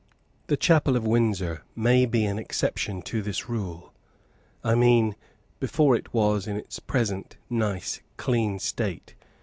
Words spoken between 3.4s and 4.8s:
rule; I